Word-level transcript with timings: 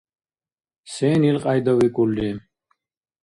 Сен 0.93 1.21
илкьяйда 1.29 1.73
викӀулри? 1.79 2.29